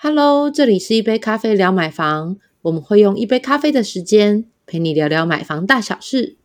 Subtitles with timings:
[0.00, 6.36] Hello，这里是一杯咖啡聊买房，我们会用一杯咖啡的时间陪你聊聊买房大小事。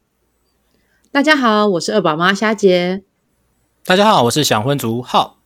[1.11, 3.03] 大家好，我是二宝妈虾姐。
[3.85, 5.37] 大家好，我是想婚族浩。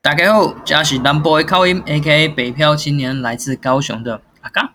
[0.00, 4.70] 大家好，我是南部的口音，A.K.A 北漂青年，来自高雄的阿刚。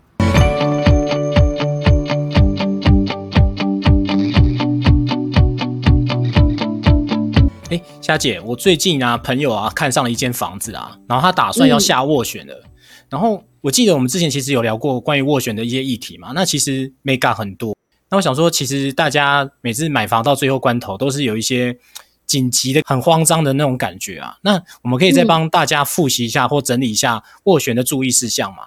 [7.71, 12.63] 哎，虾姐，我最近啊，朋友啊，看上了一间房子啊，然后他打算要下斡旋了。
[13.09, 17.73] 然后我记得我们之前其实有聊过关于斡旋的一些议题嘛，那其实没干很多。
[18.09, 21.77] 那我想说，其实大家每次买房到最后关头，都是有一些
[22.25, 24.35] 紧急的、很慌张的那种感觉啊。
[24.41, 28.63] 那我们可以再帮大家复习一下或整理一下斡旋的注意事项吗？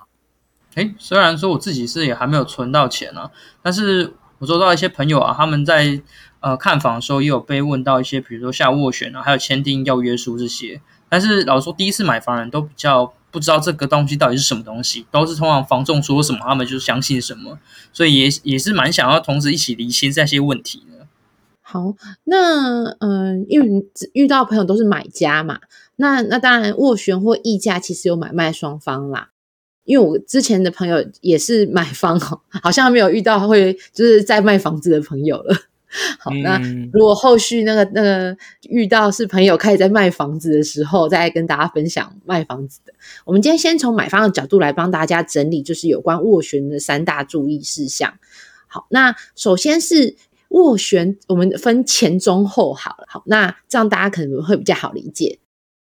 [0.77, 3.31] 哎，虽然说我自己是也还没有存到钱啊，
[3.63, 6.01] 但是我收到一些朋友啊，他们在。
[6.45, 10.79] 呃，看房的时候也有被问到一些，比如说下斡旋啊，还有签订要约书这些。
[11.09, 17.59] 但是老实说，第一次买房人都比较不知道这个东西到底是什么东西，都是通常房仲说什么，他们就相信什么，
[17.95, 21.07] 所以也也是蛮想要同时一起厘清这些问题的。
[21.63, 25.61] 好，那嗯，因为遇到朋友都是买家嘛，
[25.97, 29.31] 那那当然斡旋或议价其实有买卖双方啦。
[29.85, 35.57] 因为我之前的朋友也是买方，好像没有遇到会就是在卖房子的朋友了。
[36.19, 36.61] 好，那
[36.93, 38.37] 如果后续那个那个
[38.69, 42.93] 遇到是朋友开始在卖房子的时候，再跟大家分享卖房子的。
[43.25, 48.15] 我们今天先从买方的角度来帮大家整理，就是有关斡旋的三大注意事项。
[48.67, 50.17] 好，那首先是
[50.49, 53.05] 斡旋，我们分前中后好了。
[53.09, 55.39] 好，那这样大家可能会比较好理解。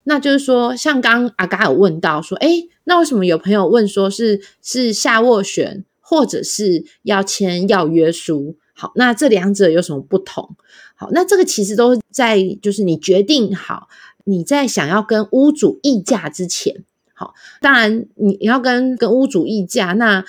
[0.05, 2.49] 那就是说，像刚阿嘎有问到说，哎，
[2.85, 8.57] 那为什么有朋友问说是是下斡旋，或者是要签要约书？
[8.79, 10.55] 好，那这两者有什么不同？
[10.95, 13.89] 好，那这个其实都是在就是你决定好
[14.25, 17.33] 你在想要跟屋主议价之前，好，
[17.63, 20.23] 当然你你要跟跟屋主议价，那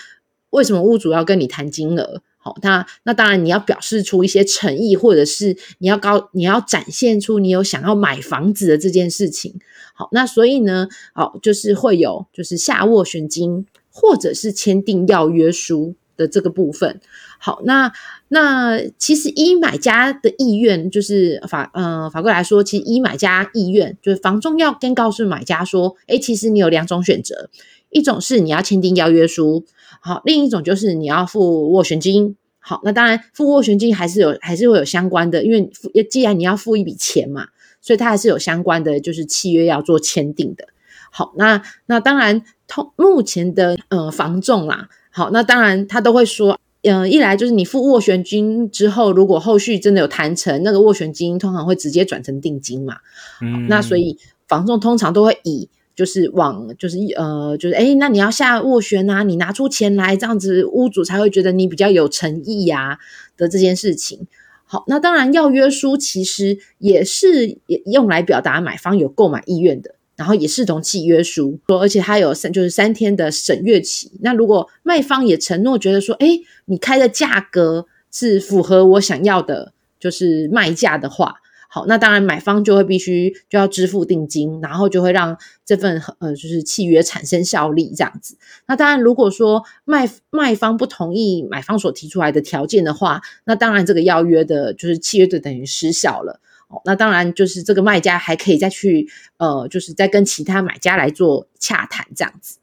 [0.52, 2.22] 为什么屋主要跟你谈金额？
[2.38, 9.60] 好，那那当然你要表示出一些诚意，或者是你要高你要展现出你有想要买房子的这件事情。
[9.94, 17.00] 好，那所以呢，好就是会有就是下斡旋金，或者是签订要约书的这个部分。
[17.40, 17.94] 好，那
[18.28, 27.50] 那其实依买家的意愿，就是法呃法规来说，其实依买家意愿，就是房仲要跟告诉买家说，哎，其实你有两种选择，
[27.90, 29.64] 一种是你要签订要约书，
[30.02, 32.36] 好，另一种就是你要付斡旋金。
[32.60, 35.72] 好，那当然付斡旋金还是有还是会有相关的，因为
[36.10, 37.48] 既然你要付一笔钱嘛，
[37.80, 40.68] 所以它还是有相关的就是契约要做签订的。
[41.10, 46.60] 好，那那当然通目前的呃房仲啦，好，那当然他都会说。
[46.84, 52.98] 嗯，一来就是你付斡旋金之后，如果后续真的有谈成，那个斡旋金通常会直接转成定金嘛。
[53.42, 54.18] 嗯，那所以
[54.48, 63.00] 房仲通常都会以就是往就是呃就是哎，那你要下斡旋啊，你拿出钱来，这样子屋主才会觉得你比较有诚意呀
[63.36, 64.28] 的这件事情。
[64.64, 69.96] 好，那当然要约书其实也是也用来表达买方有购买意愿的。
[70.18, 74.12] 然后也是同契约书，说而且它有三就是三天的审阅期。
[74.22, 76.28] 那如果卖方也承诺觉得说，哎，
[76.66, 81.36] 你开的价格是符合我想要的，就是卖价的话，
[81.70, 88.38] 好，那当然买方就会必须就要支付定金，然后就会让这份呃就是契约产生效力这样子。
[88.68, 96.40] 那当然如果说卖卖方不同意买方所提出来的条件的话，那当然这个要约的就是契约就等于失效了。
[96.68, 99.08] 哦，那当然就是这个卖家还可以再去
[99.38, 102.58] 呃，就是再跟其他买家来做洽谈这样子。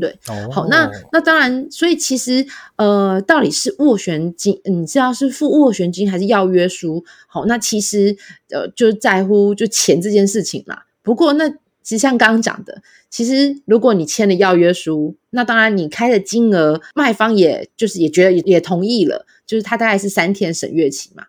[0.00, 0.16] 对，
[0.52, 2.46] 好，那那当然，所以其实
[2.76, 7.04] 呃，到底是斡旋金，你知道是付斡旋金还是要约书？
[7.26, 8.16] 好，那其实
[8.50, 10.86] 呃，就在乎就钱这件事情啦。
[11.02, 12.80] 不过那其实像刚刚讲的，
[13.10, 21.24] 其实如果你签了要约书，那当然你开的金额，卖方也就是也觉得也同意了，就是他大概是三天审阅期嘛。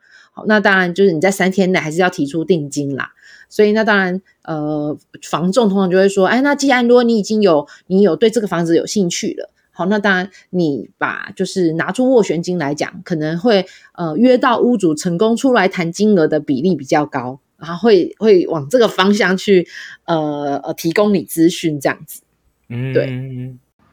[0.47, 3.11] 那当然就是你在三天内还是要提出定金啦，
[3.50, 19.68] 所以那当然呃，房仲通常就会说，哎，那既然如果你已经有你有对这个房子有兴趣了，好，那当然你把就是拿出斡旋金来讲，可能会呃约到屋主成功出来谈金额的比例比较高，然后会会往这个方向去
[20.06, 22.21] 呃呃提供你资讯这样子，
[22.69, 23.06] 嗯，对。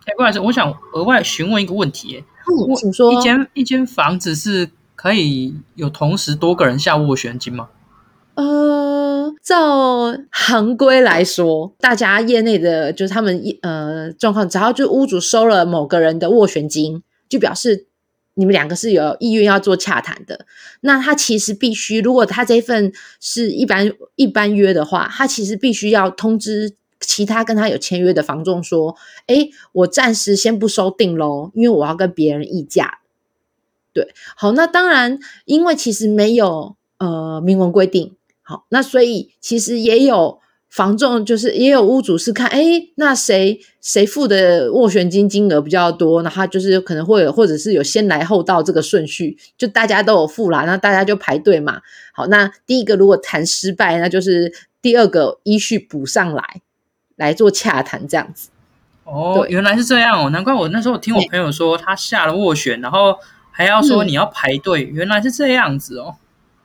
[0.07, 4.71] 哎，郭老师，我想额外询问一个问题，嗯，请说，一间一间房子是。
[4.97, 7.69] 可以有同时多个人下斡旋金吗？
[8.35, 17.87] 呃，照行规来说，大家业内的就是他们一呃状况，只要就屋主收了某个人的斡旋金，就表示
[18.35, 20.45] 你们两个是有意愿要做洽谈的。
[20.81, 28.97] 那他其实必须，如果他这份是一般一般约的话，他其实必须要通知其他跟他有签约的房仲说
[29.29, 32.99] ：“哎，我暂时先不收定喽，因为我要跟别人议价。”
[33.97, 40.39] 对，好，那当然，因为其实没有呃明文规定，好，那所以其实也有
[40.69, 42.63] 房仲，就是也有屋主是看，哎，
[42.97, 51.81] 那谁谁付的斡旋金金额比较多，那他就是可能会有，或者是有先来后到这个顺序，就大家都有付啦，那大家就排队嘛。
[52.13, 54.53] 好，那第一个如果谈失败，那就是
[54.83, 56.61] 第二个依序补上来
[57.17, 58.51] 来做洽谈这样子。
[59.05, 63.17] 哦，原来是这样哦，难怪我那时候听我朋友说，他下了斡旋，然后。
[63.57, 66.17] 还要说你要排队，原来是这样子哦。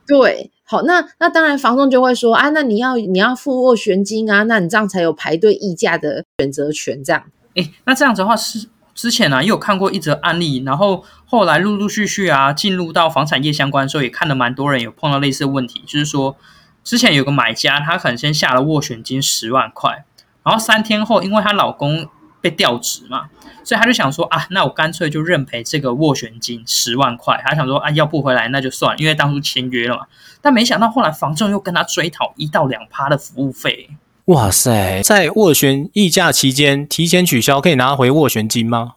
[0.06, 7.02] 对，好，那那当然，房东就会说啊，那你要你要付斡旋金啊，那你这样才有排队议价的选择权。
[7.02, 7.24] 这样，
[7.56, 16.36] 哎，那这样子的话是之前呢也有看过一则案例，然后后来陆陆续续啊进入到房产业相关的时候，也看了蛮多人有碰到类似的问题，就是说
[16.84, 20.04] 之前有个买家，他可能先下了斡旋金十万块，
[20.44, 22.08] 然后三天后，因为她老公
[22.42, 23.30] 被调职嘛。
[23.64, 27.40] 所以他就想说啊，那我干脆就认赔这个斡旋金十万块。
[27.46, 30.08] 他想说啊，要不回来那就算，因为当初签约了嘛。
[30.42, 33.92] 但没想到后来房仲又跟他追讨一到两趴的服务费。
[34.26, 38.94] 哇塞，在斡旋议价期间提前取消可以拿回斡旋金吗？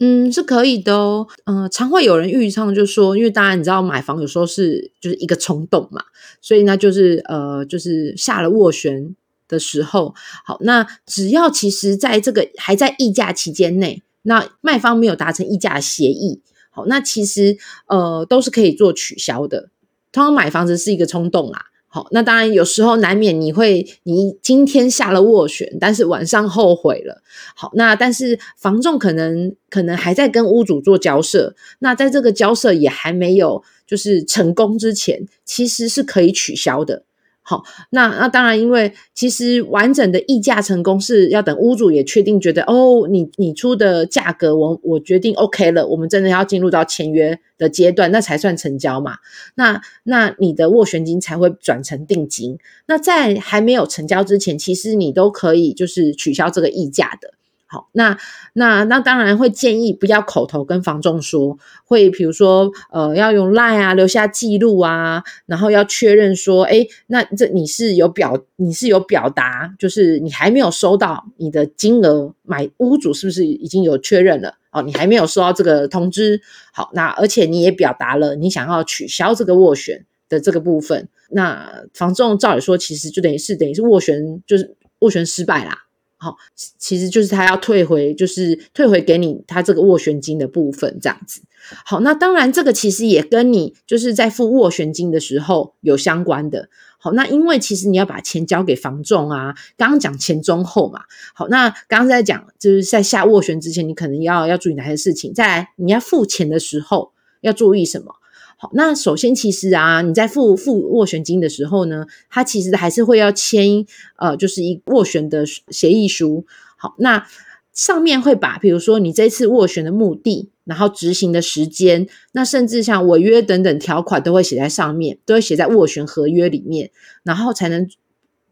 [0.00, 1.26] 嗯，是可以的哦。
[1.44, 6.02] 嗯，常会有人预唱就说，因为当然你知道买房有时候是就是一个冲动嘛，
[6.40, 9.14] 所以呢就是呃就是下了斡旋。
[9.48, 10.14] 的时候，
[10.44, 17.56] 好，那只要其实在这个还在议价期间内，那卖方没有达成议价协议，好，那其实
[17.86, 19.70] 呃都是可以做取消的。
[20.12, 27.22] 通常买房子是一个冲动啦，好，那当然有时候难免你会你今天下了斡旋，但是晚上后悔了，
[27.54, 37.04] 好，那但是房仲可能可能还在跟屋主做交涉，那在这个交涉也还没有就是成功之前，其实是可以取消的。
[37.48, 49.16] 好，那那当然，因为其实完整的议价成功是要等屋主也确定觉得哦，你你出的价格我我决定 OK 了，我们真的要进入到签约的阶段，那才算成交嘛。
[49.54, 52.58] 那那你的斡旋金才会转成定金。
[52.86, 57.32] 那在还没有成交之前，其实你都可以就是取消这个议价的。
[57.70, 58.16] 好，那
[58.54, 74.54] 那那当然会建议不要口头跟房仲说，会比如说呃要用 line 啊留下记录啊，然后要确认说，哎，那这你是有表你是有表达，就是你还没有收到你的金额，买屋主是不是已经有确认了？
[74.70, 76.40] 哦，你还没有收到这个通知。
[76.72, 85.84] 好，那而且你也表达了你想要取消这个斡旋的这个部分，那房仲照理说其实就等于是等于是斡旋就是斡旋失败啦。
[86.18, 86.36] 好，
[86.76, 91.40] 其实就是他要退回，就是退回给你他这个斡旋金的部分，这样子。
[91.84, 96.68] 好，那当然这个其实也跟你就是在付斡旋金的时候有相关的。
[96.98, 101.02] 好，那因为其实你要把钱交给房仲啊，刚刚讲前中后嘛。
[101.34, 105.32] 好，那刚刚在讲就是在下斡旋之前，你可能要要注意哪些事情？
[105.32, 108.14] 再来，你要付钱的时候要注意什么？
[108.60, 116.44] 好，那首先其实啊，你在付付斡旋金的时候呢，他其实还是会要签呃，就是一斡旋的协议书。
[116.76, 117.24] 好，那
[117.72, 126.90] 上面会把比如说你这次斡旋的目的，然后执行的时间，那甚至像违约等等条款都会写在上面，都会写在斡旋合约里面，
[127.22, 127.88] 然后才能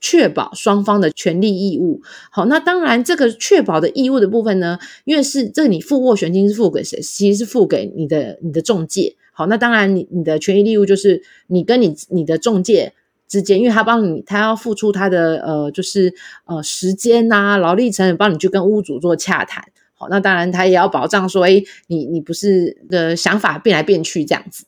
[0.07, 2.01] 确保双方的权利义务。
[2.31, 7.01] 好，那当然这个确保的义务的部分呢，因为是这你付斡旋金是付给谁？
[7.01, 9.17] 其实是付给你的你的中介。
[9.33, 12.93] 好，那当然，你你的权益义务就是你跟你你的中介
[13.27, 19.65] 之间，因为他帮你，他要付出他的呃，就是呃时间呐、劳力成本，帮你去跟屋主做洽谈。
[19.99, 24.65] 好，那当然他也要保障说，哎，你你不是的想法变来变去这样子。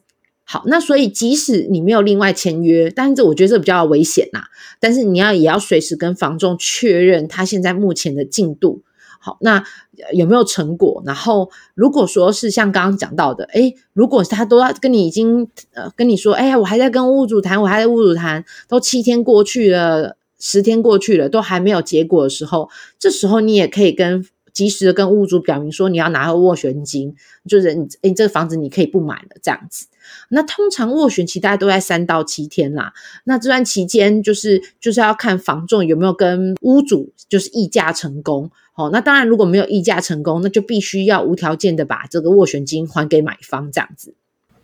[0.51, 4.45] 好，那所以即使你没有另外签约，但是这我觉得这比较危险呐。
[4.81, 8.81] 但是你要也要随时跟房仲确认他现在目前的进度。
[9.21, 9.63] 好，那
[10.15, 11.03] 有没有成果？
[11.05, 24.25] 然后如果说是像刚刚讲到的，诶，如果他都要跟你已经呃跟你说，哎呀，我还在跟屋主谈，我还在屋主谈，都七天过去了，十天过去了，都还没有结果的时候，这时候你也可以跟
[24.59, 27.15] 及时的跟屋主表明说，你要拿个斡旋金，
[27.47, 29.87] 就是你诶这个房子你可以不买了这样子。
[30.31, 32.93] 那通常斡旋期大概都在三到七天啦。
[33.23, 38.51] 那这段期间就是就是要看房仲有没有跟屋主就是议价成功。
[38.75, 44.15] 哦，那当然，如果没有议价成功，那就必须要无条件的把这个斡旋金还给买方，这样子。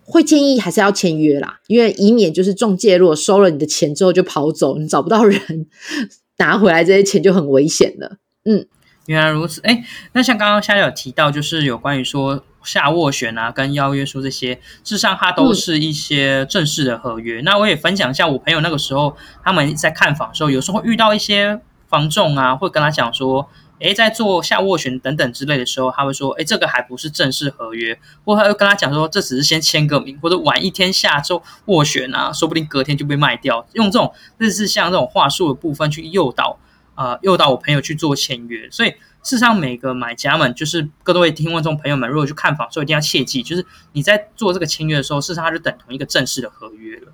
[0.05, 5.67] 会建议还是要签约啦，因为以免就是中介如果收了你的钱之后就跑走，你找不到人
[6.37, 8.19] 拿回来这些钱就很危险了。
[8.45, 8.67] 嗯，
[9.07, 9.61] 原来如此。
[9.63, 17.41] 哎，那像刚刚夏有提到，就是有关于说下斡旋啊，跟邀约书这些，事实上它都是一些正式的合约。
[17.43, 21.61] 那我也分享一下，我朋友那个时候他们在看房的时候，有时候会遇到一些。
[21.87, 36.59] 房仲啊会跟他讲说，诶，在做下斡旋等等之类的时候，他会说，诶，这个还不是正式合约，或他会跟他讲说，这只是先签个名，或者晚一天下周斡旋啊，说不定隔天就被卖掉，用这种类似像这种话术的部分去诱导
[36.95, 47.13] 啊，诱导我朋友去做签约，所以事实上每个买家们，就是各位听众朋友们，如果去看房，所以一定要切记，就是你在做这个签约的时候，事实上它就等同一个正式的合约了。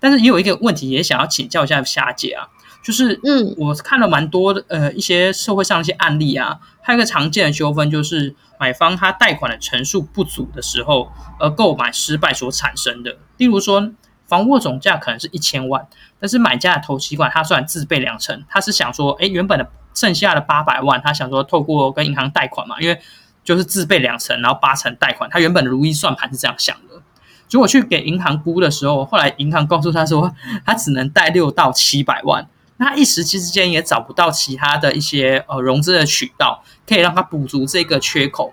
[0.00, 2.46] 但是也有一个问题，也想要请教一下霞姐啊，
[2.84, 13.18] 就是嗯，我看了蛮多的呃一些社会上一些案例啊，还有一个常见的纠纷就是买方他贷款的成数不足的时候，而购买失败所产生的。
[13.38, 13.90] 例如说，
[14.28, 15.88] 房屋总价可能是一千万，
[16.20, 23.00] 但是买家的头期款他虽然自备两成，他是想说，哎，原本的剩下的八百万，他想说透过跟银行贷款嘛，因为
[23.42, 27.02] 就是自备两成，然后八成贷款，他原本的如意算盘是这样想的。
[27.48, 30.30] 结果去给银行估的时候，后来银行告诉他说，
[30.66, 38.52] 他只能贷六到七百万，那一时之间也找不到其他的一些呃融资的渠道，可以让他补足这个缺口，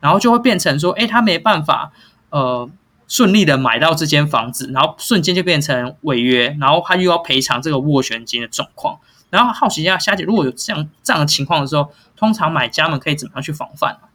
[0.00, 1.92] 然后就会变成说，哎，他没办法
[2.30, 2.68] 呃
[3.12, 8.98] 顺利的买到这间房子，然后瞬间就变成违约，然后他又要赔偿这个斡旋金的状况。
[9.28, 14.08] 然后好奇一下，夏姐，如果有这样这样的情况的时候，通常买家们可以怎么样去防范呢？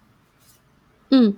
[1.12, 1.38] 嗯，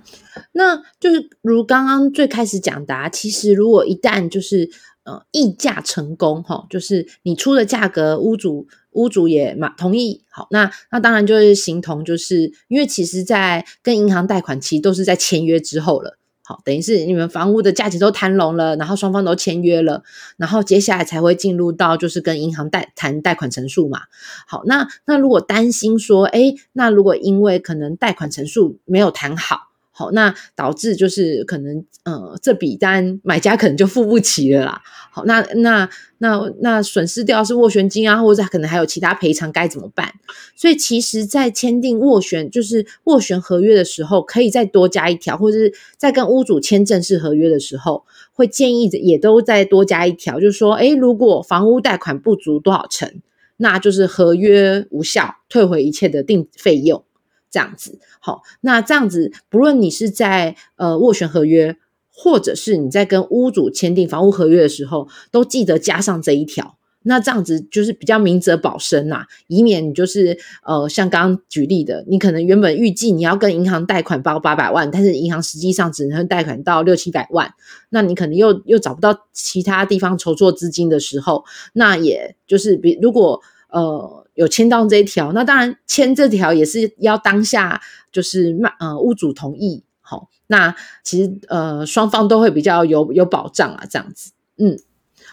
[0.52, 4.70] 那就是如刚刚最开始讲的，其实如果一旦就是
[5.04, 16.16] 呃议价成功哈，就是你出的价格，屋主屋主也满同意，好，那那当然就是形同，就是因为其实在跟银行贷款，其实都是在签约之后了，
[16.50, 20.02] 好，等于是你们房屋的价钱都谈拢了，然后双方都签约了，
[20.36, 24.00] 然后接下来才会进入到就是跟银行贷谈贷款陈述嘛，
[24.48, 29.69] 好，那那如果担心说，哎，那如果因为可能贷款陈述没有谈好。
[30.00, 34.80] 好，那导致就是可能，呃，这笔单买家可能就付不起了啦。
[35.12, 40.10] 好，那那那那损失掉是斡旋金啊，或者可能还有其他赔偿，该怎么办？
[40.56, 53.20] 所以其实，在签订斡旋就是斡旋合约的时候，可以再多加一条，或者是在跟屋主签正式合约的时候，会建议也都再多加一条，就是说，诶，如果房屋贷款不足多少成，
[53.58, 57.04] 那就是合约无效，退回一切的定费用。
[57.50, 61.76] 这样子，好，那这样子，不论你是在呃斡旋合约，
[62.12, 66.76] 或者是你在跟屋主签订房屋合约的时候，都记得加上这一条。
[67.02, 77.52] 那这样子就是比较明哲保身呐，以免你就是呃像刚刚举例的，你可能原本预计你要跟银行贷款包八百万，但是银行实际上只能贷款到六七百万，
[77.88, 83.40] 那你可能又又找不到其他地方筹措资金的时候，那也就是比如果。
[83.72, 94.78] 呃，有签到这一条，那当然签这条也是要当下就是卖呃屋主同意，好，那其实呃双方都会比较有有保障啊，这样子，嗯，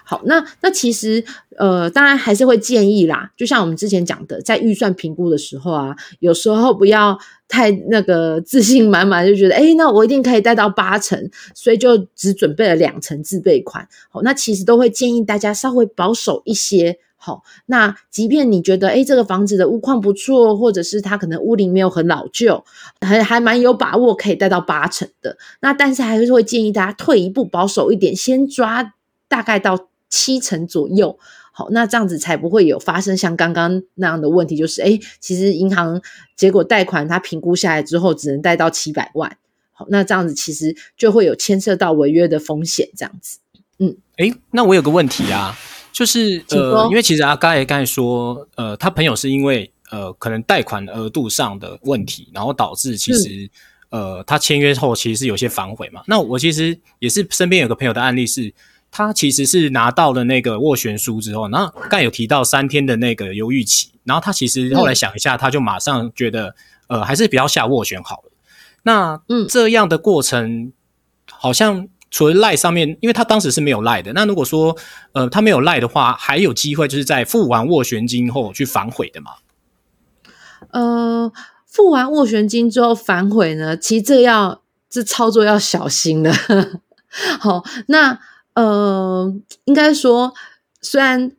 [0.04, 1.24] 好，那那其实
[1.58, 7.18] 呃当然还是会建议啦，就像我们之前讲的，在预算评估的时候啊，有时候不要
[7.48, 17.00] 太那个自信满满，就觉得哎，那我一定可以贷到八成，所以就只准备了两成自备款，好，那其实都会建议大家稍微保守一些。
[17.20, 22.64] 好，那即便你觉得，哎，这个房子的屋况不错，或者是它可能屋龄没有很老旧，
[23.02, 28.94] 还还蛮有把握可以贷到八成的，那但是还是会建议大家退一步，保守一点，先抓
[29.28, 31.18] 大概到七成左右。
[31.52, 36.00] 好，那这样子才不会有发生像刚刚那样的问题，就是哎，其实银行
[36.36, 39.38] 结果贷款它评估下来之后，只能贷到七百万。
[39.74, 43.40] 好，那这样子其实就会有牵涉到违约的风险，这样子。
[43.80, 45.58] 嗯，哎，那我有个问题啊。
[45.92, 53.50] 就是呃，因为其实阿刚也刚才说，呃，他朋友是因为呃，可能贷款额度上的问题，然后导致其实
[53.90, 56.02] 呃，他签约后其实是有些反悔嘛。
[56.06, 58.54] 那我其实也是身边有个朋友的案例是，
[58.92, 66.54] 他其实是拿到了那个斡旋书之后，然后刚有提到三天的那个犹豫期，然后他其实后来想一下，他就马上觉得
[66.88, 68.32] 呃，还是不要下斡旋好了。
[68.84, 70.72] 那嗯，这样的过程
[71.32, 71.88] 好像。
[72.10, 74.14] 除了赖上面，因为他当时是没有赖的。
[74.14, 74.76] 那如果说，
[75.14, 79.32] 呃，他没有赖的话，还有机会就是在付完斡旋金后去反悔的嘛？
[80.72, 81.32] 呃，
[81.66, 83.76] 付完斡旋金之后反悔呢？
[83.76, 86.34] 其实这要这操作要小心了。
[87.40, 88.20] 好，那
[88.54, 89.34] 呃，
[89.66, 90.34] 应该说
[90.82, 91.32] 虽然。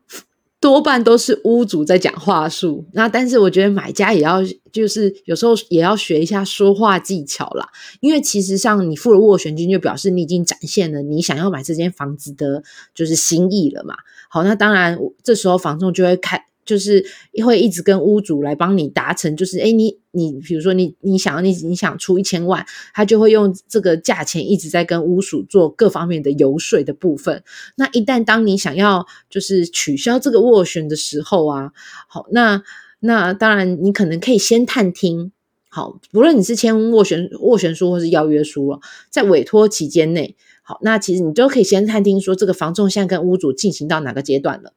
[0.61, 4.41] 多半都是屋主在讲话术，那但是我觉得买家也要
[4.73, 7.69] 就是有时候也要学一下说话技巧啦，
[8.01, 13.95] 因为其实像你付了斡旋金，就表示你已经展现了你想要买这间房子的就是心意了嘛。
[14.29, 17.03] 好，那当然这时候房仲就会开就是
[17.43, 27.43] 会一直跟屋主来帮你达成，就是哎，你你比如说你你想要你你想出一千万，他就会用这个价钱一直在跟屋主做各方面的游说的部分。
[27.77, 31.73] 那一旦当你想要就是取消这个斡旋的时候啊，
[32.07, 32.63] 好，那
[33.01, 35.33] 那当然你可能可以先探听。
[35.71, 44.75] 好，不论你是签斡旋斡旋书或是邀约书了，在委托期间内，好，那其实你都可以先探听说这个房仲现在跟屋主进行到哪个阶段了。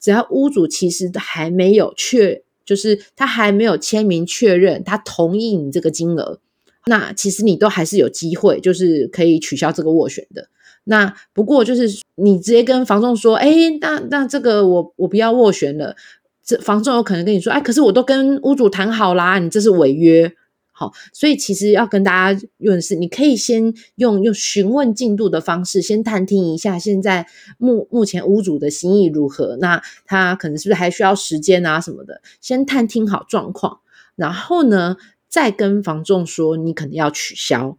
[0.00, 6.40] 只要屋主其实还没有确，就是他还没有签名确认他同意你这个金额，
[6.86, 10.48] 那其实你都还是有机会，就是可以取消这个斡旋的。
[10.84, 15.96] 那不过就是你直接跟房仲说，哎，那那这个我我不要斡旋了。
[16.44, 20.32] 这房仲有可能跟你说，哎，可是我都跟屋主谈好啦，你这是违约，
[20.78, 33.80] 好，所以其实要跟大家用的是，你可以先用用询问进度的方式，先探听一下现在目目前屋主的心意如何，那他可能是不是还需要时间啊什么的，先探听好状况，
[34.16, 34.98] 然后呢，
[35.30, 37.78] 再跟房仲说你可能要取消，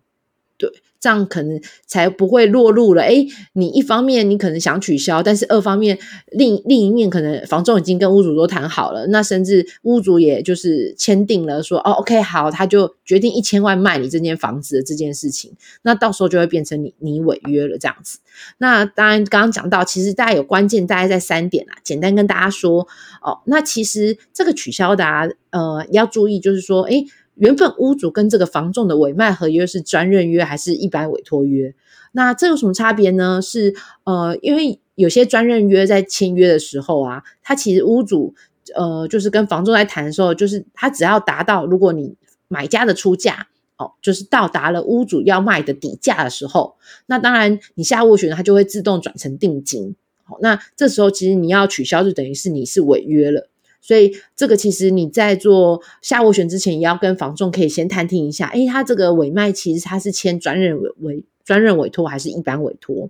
[1.00, 3.04] 这样可能才不会落入了。
[3.04, 5.98] 哎，你一方面你可能想取消，但是二方面
[6.32, 18.20] 另另一面可能房仲已经跟屋主都谈好了，那甚至屋主也就是签订了说，哦，OK，好，他就决定一千万卖你这间房子的这件事情，那到时候就会变成你你违约了这样子。
[18.58, 22.88] 那当然刚刚讲到，其实大家有关键大概在三点啊，简单跟大家说
[23.22, 27.04] 哦，那其实这个取消的啊，呃，要注意就是说，哎。
[27.38, 31.74] 原本屋主跟这个房仲的委卖合约是专任约还是一般委托约？
[32.14, 33.42] 那这有什么差别呢？
[33.42, 33.76] 是
[34.06, 38.34] 呃，因为有些专任约在签约的时候啊，他其实屋主
[38.76, 42.16] 呃就是跟房仲在谈的时候，就是他只要达到如果你
[42.48, 49.96] 买家的出价哦，就是到达了屋主要卖的底价的时候，那当然你下斡旋它就会自动转成定金。
[50.24, 53.48] 好，那这时候其实你要取消，就等于是你是违约了。
[53.82, 63.10] 所以这个其实你在做下斡旋之前，也要跟房仲可以先探听一下，诶，他这个委卖其实他是签专任委委专任委托还是一般委托？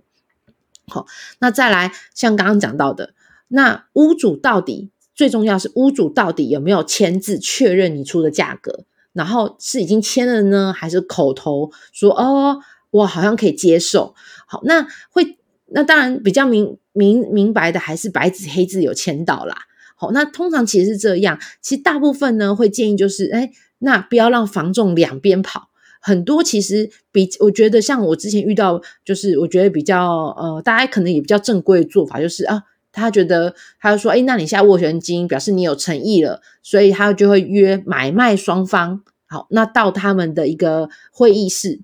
[0.86, 1.06] 好，
[1.40, 3.12] 那再来像刚刚讲到的，
[3.48, 12.60] 那屋主到底最重要是屋主到底有没有签字确认你出的价格，然后是已经签了呢，还是口头说哦，
[12.90, 14.14] 我好像可以接受？
[14.46, 19.64] 好，那会那当然比较明明明白的，还是白纸黑字有签到啦。
[20.00, 21.38] 好，那通常其实是这样。
[21.60, 25.70] 其实大部分呢会建议就是，哎，那不要让房仲两边跑。
[26.00, 30.08] 很多其实比我觉得，像我之前遇到，就是我觉得比较
[30.38, 41.80] 呃，大家可能也比较正规的做法，就是啊，他觉得他就说，哎，那你现在斡旋金表示你有诚意了，所以他就会约买卖双方，好，那到他们的一个会议室。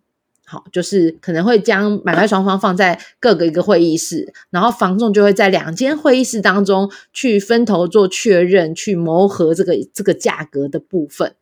[0.46, 11.35] 好，就是可能会将买卖双方放在各个一个会议室，然后房仲就会在两间会议室当中去分头做确认，去磨合这个这个价格的部分，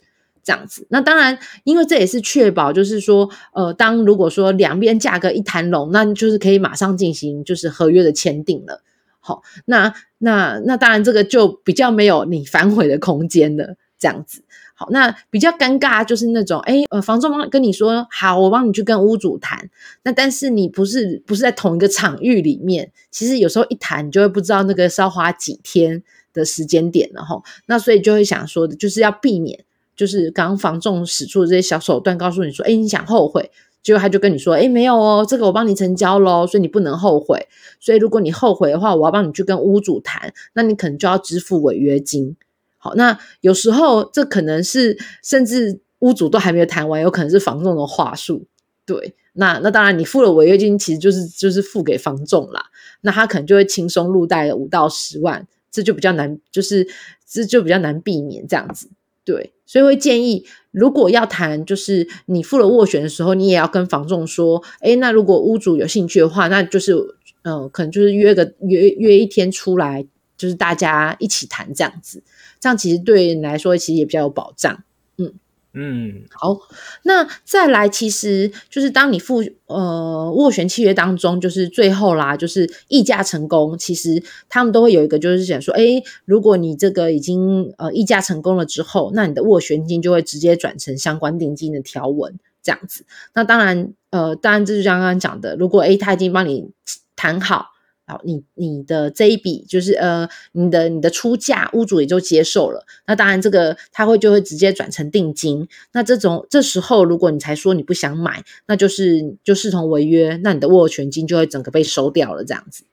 [0.44, 0.86] 这样子。
[0.88, 8.82] 那当然，因为这也是确保，就是说，呃，当如果说两边价格一谈拢，那就是可以马上进行就是合约的签订了。
[9.18, 14.42] 好，那那那当然，这个就比较没有你反悔的空间了，这样子。
[14.90, 19.71] 那比较尴尬就是那种，哎，呃，房仲跟你说好，我帮你去跟屋主谈。
[20.03, 27.42] 那但是你不是不是在同一个场域里面，其实有时候一谈，你就会不知道那个是要花几天的时间点了哈。
[27.66, 29.64] 那所以就会想说的，就是要避免，
[29.97, 33.51] 就是刚刚房仲使出的这些小手段，告诉你说，哎，你想后悔，
[33.83, 37.49] 结果他就跟你说，哎，没有哦，这个我帮你成交喽，所以你不能后悔。
[37.81, 42.37] 所以如果你后悔的话，我要帮你去跟屋主谈，那你可能就要支付违约金。
[42.85, 48.45] 好，那有时候这可能是甚至屋主都还没有谈完，有可能是房仲的话术。
[48.85, 52.64] 对，那那当然你付了违约金，其实就是就是付给房仲啦。
[53.03, 56.88] 那他可能就会轻松入袋五到十万，这就比较难，就是
[57.25, 58.90] 这就比较难避免这样子。
[59.25, 66.97] 对，所以会建议，如果要谈，就是你付了斡旋的时候，你也要跟房仲说，哎，那如果屋主有兴趣的话，那就是
[67.42, 70.05] 嗯，可能就是约个约约一天出来。
[70.42, 72.20] 就是大家一起谈这样子，
[72.59, 74.83] 这样其实对你来说其实也比较有保障。
[75.18, 75.33] 嗯
[75.72, 76.59] 嗯，好，
[77.05, 93.07] 那再来，其实就是当你付呃斡旋契约当中，就是最后啦，就是议价成功，其实他们都会有一个，就是想说，哎，如果你这个已经呃议价成功了之后，那你的斡旋金就会直接转成相关定金的条文这样子。
[93.33, 96.72] 那当然，呃，当然这就刚刚讲的，如果哎他已经帮你
[97.14, 97.71] 谈好。
[98.12, 102.85] 好，你你的这一笔就是呃，你的你的出价，屋主也就接受了。
[103.07, 105.66] 那当然，这个他会就会直接转成定金。
[105.94, 112.85] 那这种这时候，如果你才说你不想买，那就是就视同违约，那你的握权金就会整个被收掉了，这样子。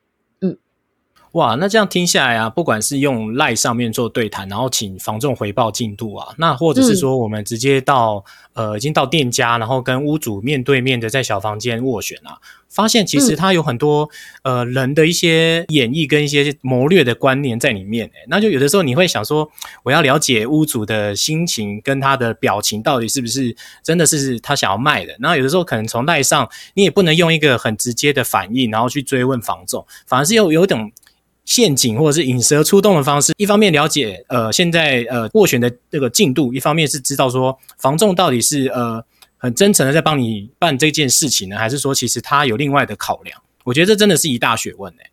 [1.33, 12.37] 嗯，哇，那这样听下来啊，不管是用赖上面做对谈，然后请房仲回报进度啊，那或者是说我们直接到、呃已经到店家，然后跟屋主面对面的在小房间斡旋啊，
[12.67, 14.09] 发现其实它有很多、
[14.43, 19.49] 呃人的一些演绎跟一些谋略的观念在里面、欸，那就有的时候你会想说，
[19.83, 30.91] 我要了解屋主的心情跟他的表情到底是不是真的是他想要卖的，那有的时候可能从赖上你也不能用一个很直接的反应，然后去追问房仲，反而是有有一种。
[31.49, 39.03] 陷阱或者是引蛇出洞的方式，一方面了解呃现在呃斡旋的这个进度，一方面是知道说房仲到底是呃
[39.35, 43.41] 很真诚的在帮你办这件事情呢，还是说其实他有另外的考量？
[43.63, 45.11] 我觉得这真的是一大学问诶、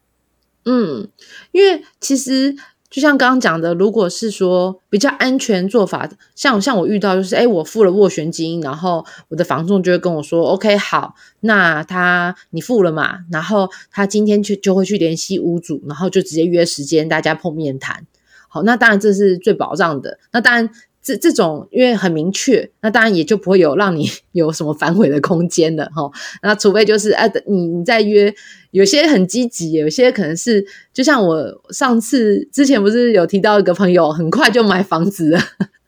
[0.64, 1.09] 嗯，
[1.53, 2.55] 因为其实
[2.88, 18.07] 就像刚刚讲的，如果是说比较安全做法，像像我遇到就是，哎，我付了斡旋金，然后我的房仲就会跟我说，OK，好，那他你付了嘛，然后他今天去就会去联系屋主，然后就直接约时间大家碰面谈。
[18.49, 20.18] 好，那当然这是最保障的。
[20.33, 20.70] 那当然
[21.07, 26.11] 这这种因为很明确，那当然也就不会有让你 有什么反悔的空间了哈。
[26.42, 28.35] 那除非就是哎、你你在约，
[28.73, 35.40] 有些很积极，有些可能是就像我上次之前不是有提到一个朋友很快就买房子了，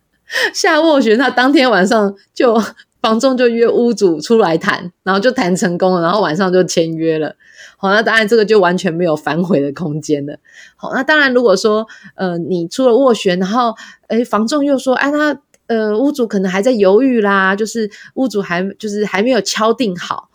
[0.55, 2.63] 下斡旋他当天晚上就
[3.03, 7.35] 房仲就约屋主出来谈，然后就谈成功了，然后晚上就签约了。
[7.81, 10.37] 好，那当然这个就完全没有反悔的空间了。
[10.75, 11.87] 好，那当然如果说
[12.17, 13.73] 呃你出了斡旋，然后
[14.09, 20.29] 诶房仲又说哎他呃屋主可能还在犹豫啦，就是屋主还就是还没有敲定好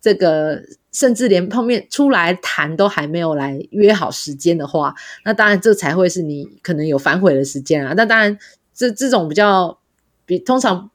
[0.00, 0.60] 这个，
[0.92, 4.92] 甚至连碰面出来谈都还没有来约好时间的话，
[5.24, 7.94] 那当然这才会是你可能有反悔的时间啊。
[7.96, 8.36] 那当然
[8.74, 9.78] 这这种比较
[10.26, 10.90] 比通常。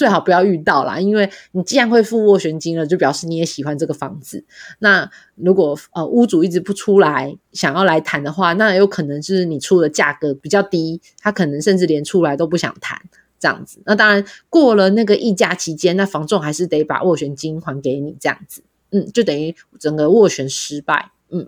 [0.00, 4.42] 最好不要遇到啦，因为你既然会付斡旋金了，就表示你也喜欢这个房子。
[4.78, 12.98] 那如果呃屋主一直不出来想要来谈的话，那有可能是你出的价格比较低，他可能甚至连出来都不想谈
[13.38, 13.82] 这样子。
[13.84, 18.62] 那当然过了那个议价期间，那房仲还是得把斡旋金还给你这样子。
[18.92, 21.10] 嗯，就等于整个斡旋失败。
[21.28, 21.46] 嗯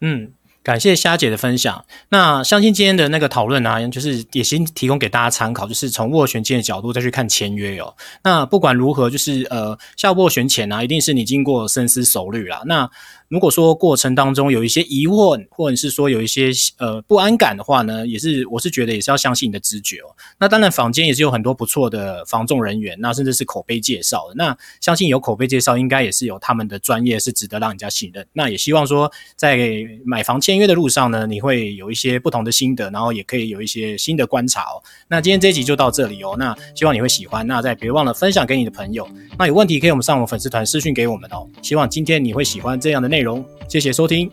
[0.00, 1.84] 嗯，感谢虾姐的分享。
[2.10, 7.94] 那相信今天的那个讨论啊，就是也先提供给大家参考，就是从斡旋前的角度再去看签约哦。
[8.22, 12.62] 那不管如何，就是呃，下斡旋前啊，一定是你经过深思熟虑啦。
[12.66, 12.88] 那
[13.32, 20.12] 如果说过程当中有一些疑问，或者是说有一些呃不安感的话呢，也是我是觉得也是要相信你的直觉哦。
[20.38, 24.34] 那当然，坊间也是有很多不错的房仲人员，那甚至是口碑介绍的。
[24.34, 28.26] 那相信有口碑介绍，应该也是有他们的专业是值得让人家信任。
[28.34, 34.76] 那也希望说，在买房签约的路上呢，你会有一些不同的心得，然后也可以有一些新的观察哦。
[35.08, 36.36] 那今天这一集就到这里哦。
[36.38, 39.08] 那希望你会喜欢，那再别忘了分享给你的朋友。
[39.38, 41.48] 那有问题可以我们上我们粉丝团私讯给我们哦。
[41.62, 44.28] 希望今天你会喜欢这样的内内容，谢谢收听。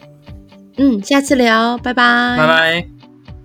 [0.77, 2.98] 嗯，下次聊，拜拜，拜拜。